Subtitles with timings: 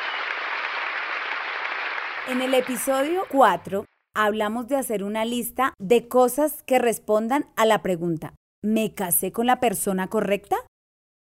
[2.28, 7.84] En el episodio 4 hablamos de hacer una lista de cosas que respondan a la
[7.84, 10.56] pregunta, ¿me casé con la persona correcta?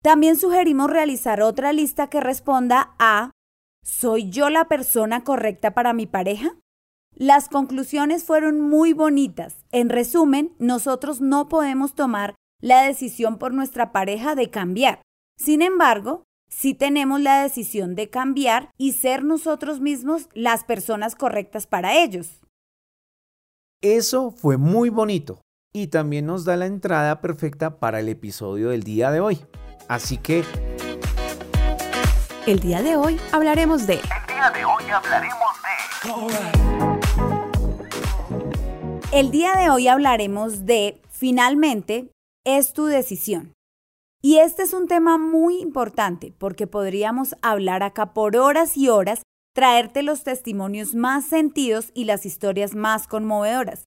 [0.03, 3.33] También sugerimos realizar otra lista que responda a
[3.85, 6.57] ¿Soy yo la persona correcta para mi pareja?
[7.15, 9.67] Las conclusiones fueron muy bonitas.
[9.73, 15.03] En resumen, nosotros no podemos tomar la decisión por nuestra pareja de cambiar.
[15.37, 21.67] Sin embargo, sí tenemos la decisión de cambiar y ser nosotros mismos las personas correctas
[21.67, 22.41] para ellos.
[23.81, 25.41] Eso fue muy bonito
[25.73, 29.45] y también nos da la entrada perfecta para el episodio del día de hoy.
[29.89, 30.45] Así que...
[32.47, 33.95] El día de hoy hablaremos de...
[33.95, 35.79] El día de hoy hablaremos de...
[39.13, 42.11] El día de hoy hablaremos de, finalmente,
[42.45, 43.55] es tu decisión.
[44.21, 49.23] Y este es un tema muy importante porque podríamos hablar acá por horas y horas,
[49.55, 53.85] traerte los testimonios más sentidos y las historias más conmovedoras.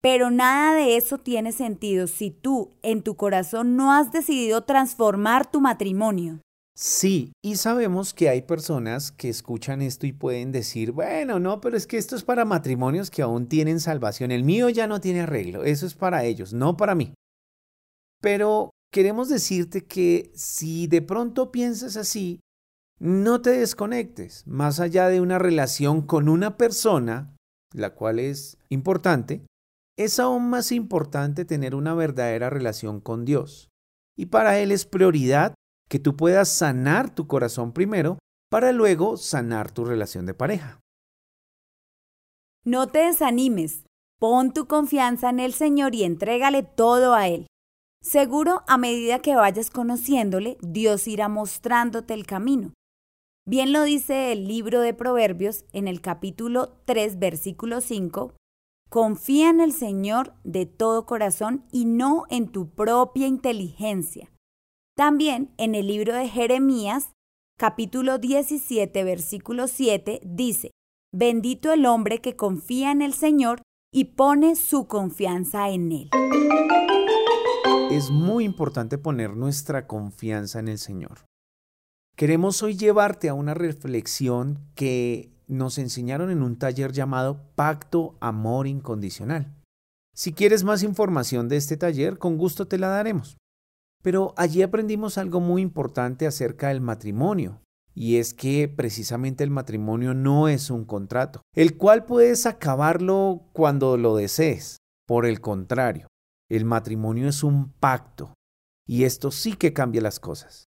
[0.00, 5.50] Pero nada de eso tiene sentido si tú en tu corazón no has decidido transformar
[5.50, 6.40] tu matrimonio.
[6.76, 11.76] Sí, y sabemos que hay personas que escuchan esto y pueden decir, bueno, no, pero
[11.76, 14.32] es que esto es para matrimonios que aún tienen salvación.
[14.32, 17.14] El mío ya no tiene arreglo, eso es para ellos, no para mí.
[18.20, 22.38] Pero queremos decirte que si de pronto piensas así,
[23.00, 24.46] no te desconectes.
[24.46, 27.34] Más allá de una relación con una persona,
[27.72, 29.44] la cual es importante,
[29.98, 33.68] es aún más importante tener una verdadera relación con Dios.
[34.16, 35.54] Y para Él es prioridad
[35.88, 40.78] que tú puedas sanar tu corazón primero para luego sanar tu relación de pareja.
[42.64, 43.86] No te desanimes,
[44.20, 47.48] pon tu confianza en el Señor y entrégale todo a Él.
[48.04, 52.74] Seguro, a medida que vayas conociéndole, Dios irá mostrándote el camino.
[53.46, 58.34] Bien lo dice el libro de Proverbios en el capítulo 3, versículo 5,
[58.90, 64.30] Confía en el Señor de todo corazón y no en tu propia inteligencia.
[64.94, 67.10] También en el libro de Jeremías,
[67.58, 70.72] capítulo 17, versículo 7, dice,
[71.10, 76.10] Bendito el hombre que confía en el Señor y pone su confianza en Él.
[77.94, 81.26] Es muy importante poner nuestra confianza en el Señor.
[82.16, 88.66] Queremos hoy llevarte a una reflexión que nos enseñaron en un taller llamado Pacto Amor
[88.66, 89.54] Incondicional.
[90.12, 93.36] Si quieres más información de este taller, con gusto te la daremos.
[94.02, 97.60] Pero allí aprendimos algo muy importante acerca del matrimonio,
[97.94, 103.96] y es que precisamente el matrimonio no es un contrato, el cual puedes acabarlo cuando
[103.96, 104.78] lo desees.
[105.06, 106.08] Por el contrario,
[106.48, 108.34] el matrimonio es un pacto,
[108.86, 110.64] y esto sí que cambia las cosas.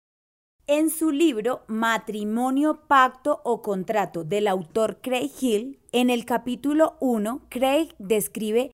[0.67, 7.47] En su libro Matrimonio, Pacto o Contrato del autor Craig Hill, en el capítulo 1,
[7.49, 8.71] Craig describe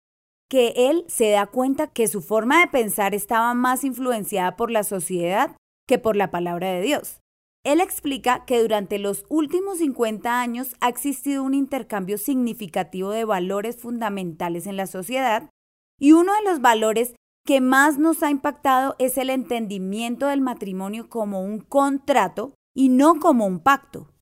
[0.50, 4.84] que él se da cuenta que su forma de pensar estaba más influenciada por la
[4.84, 5.56] sociedad
[5.88, 7.20] que por la palabra de Dios.
[7.64, 13.76] Él explica que durante los últimos 50 años ha existido un intercambio significativo de valores
[13.76, 15.50] fundamentales en la sociedad
[15.98, 17.14] y uno de los valores
[17.46, 23.20] que más nos ha impactado es el entendimiento del matrimonio como un contrato y no
[23.20, 24.12] como un pacto.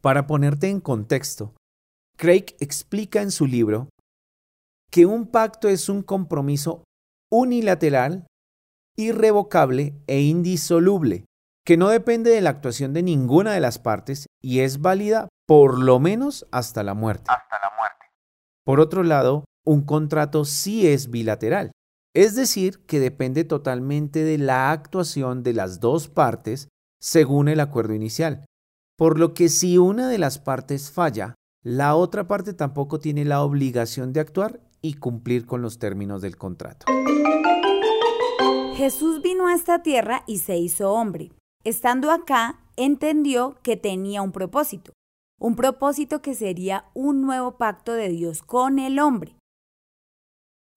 [0.00, 1.54] Para ponerte en contexto,
[2.16, 3.88] Craig explica en su libro
[4.90, 6.84] que un pacto es un compromiso
[7.30, 8.26] unilateral,
[8.96, 11.24] irrevocable e indisoluble,
[11.66, 15.82] que no depende de la actuación de ninguna de las partes y es válida por
[15.82, 17.24] lo menos hasta la muerte.
[17.26, 18.06] Hasta la muerte.
[18.64, 21.72] Por otro lado, un contrato sí es bilateral,
[22.14, 26.68] es decir, que depende totalmente de la actuación de las dos partes
[27.00, 28.44] según el acuerdo inicial,
[28.96, 33.42] por lo que si una de las partes falla, la otra parte tampoco tiene la
[33.42, 36.86] obligación de actuar y cumplir con los términos del contrato.
[38.76, 41.32] Jesús vino a esta tierra y se hizo hombre.
[41.64, 44.92] Estando acá, entendió que tenía un propósito,
[45.40, 49.36] un propósito que sería un nuevo pacto de Dios con el hombre.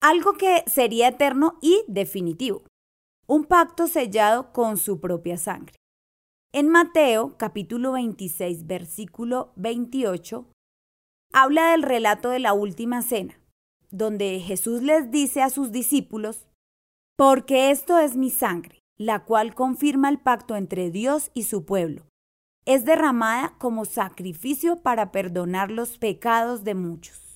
[0.00, 2.62] Algo que sería eterno y definitivo.
[3.26, 5.74] Un pacto sellado con su propia sangre.
[6.52, 10.46] En Mateo capítulo 26 versículo 28
[11.32, 13.40] habla del relato de la última cena,
[13.90, 16.46] donde Jesús les dice a sus discípulos,
[17.16, 22.06] porque esto es mi sangre, la cual confirma el pacto entre Dios y su pueblo.
[22.66, 27.27] Es derramada como sacrificio para perdonar los pecados de muchos.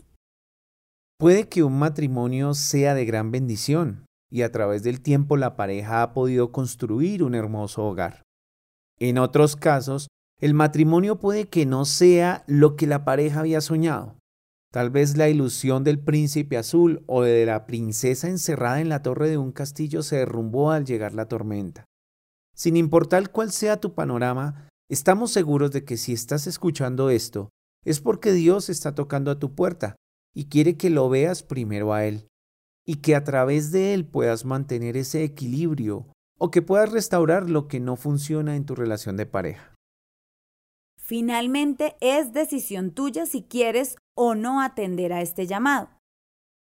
[1.23, 6.03] Puede que un matrimonio sea de gran bendición y a través del tiempo la pareja
[6.03, 8.25] ha podido construir un hermoso hogar.
[8.99, 10.09] En otros casos,
[10.41, 14.19] el matrimonio puede que no sea lo que la pareja había soñado.
[14.73, 19.31] Tal vez la ilusión del príncipe azul o de la princesa encerrada en la torre
[19.31, 21.85] de un castillo se derrumbó al llegar la tormenta.
[22.53, 27.51] Sin importar cuál sea tu panorama, estamos seguros de que si estás escuchando esto,
[27.85, 29.95] es porque Dios está tocando a tu puerta
[30.35, 32.29] y quiere que lo veas primero a Él,
[32.85, 36.07] y que a través de Él puedas mantener ese equilibrio
[36.39, 39.75] o que puedas restaurar lo que no funciona en tu relación de pareja.
[40.97, 45.91] Finalmente, es decisión tuya si quieres o no atender a este llamado.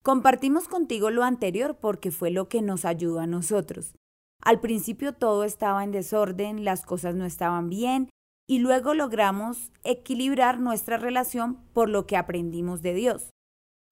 [0.02, 3.94] Compartimos contigo lo anterior porque fue lo que nos ayudó a nosotros.
[4.42, 8.10] Al principio todo estaba en desorden, las cosas no estaban bien
[8.46, 13.30] y luego logramos equilibrar nuestra relación por lo que aprendimos de Dios.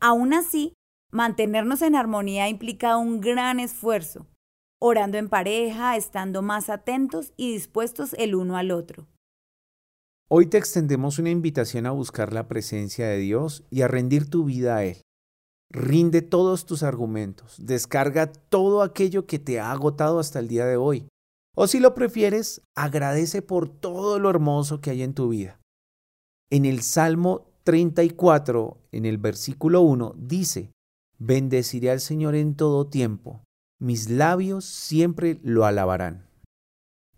[0.04, 0.74] Aún así,
[1.12, 4.26] mantenernos en armonía implica un gran esfuerzo,
[4.80, 9.06] orando en pareja, estando más atentos y dispuestos el uno al otro.
[10.28, 14.44] Hoy te extendemos una invitación a buscar la presencia de Dios y a rendir tu
[14.44, 15.02] vida a Él.
[15.70, 20.76] Rinde todos tus argumentos, descarga todo aquello que te ha agotado hasta el día de
[20.76, 21.06] hoy.
[21.54, 25.60] O si lo prefieres, agradece por todo lo hermoso que hay en tu vida.
[26.50, 30.72] En el Salmo 34, en el versículo 1, dice,
[31.18, 33.44] Bendeciré al Señor en todo tiempo,
[33.78, 36.26] mis labios siempre lo alabarán.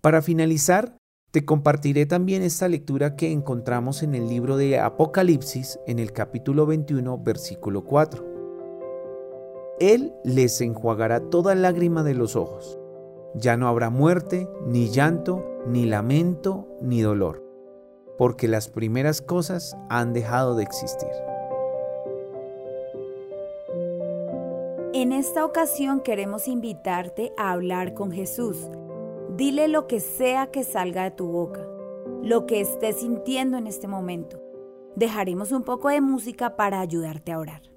[0.01, 0.99] Para finalizar,
[1.31, 6.65] te compartiré también esta lectura que encontramos en el libro de Apocalipsis en el capítulo
[6.65, 8.25] 21, versículo 4.
[9.81, 12.79] Él les enjuagará toda lágrima de los ojos.
[13.35, 17.44] Ya no habrá muerte, ni llanto, ni lamento, ni dolor,
[18.17, 21.09] porque las primeras cosas han dejado de existir.
[24.93, 28.71] En esta ocasión queremos invitarte a hablar con Jesús
[29.37, 31.67] Dile lo que sea que salga de tu boca,
[32.23, 34.41] lo que estés sintiendo en este momento.
[34.95, 37.74] Dejaremos un poco de música para ayudarte a orar.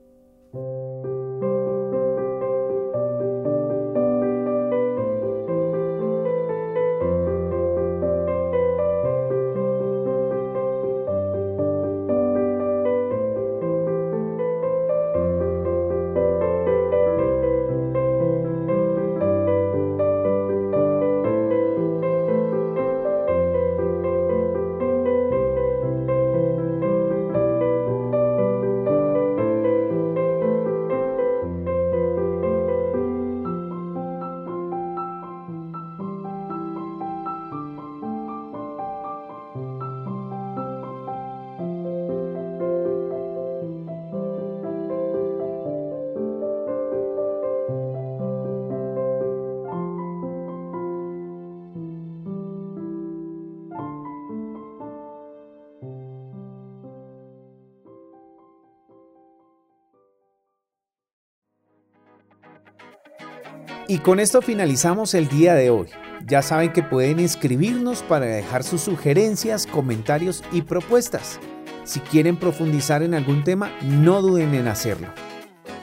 [63.88, 65.88] Y con esto finalizamos el día de hoy.
[66.26, 71.40] Ya saben que pueden escribirnos para dejar sus sugerencias, comentarios y propuestas.
[71.86, 75.08] Si quieren profundizar en algún tema, no duden en hacerlo.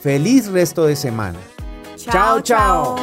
[0.00, 1.38] Feliz resto de semana.
[1.96, 2.42] chao.
[2.42, 2.96] chao.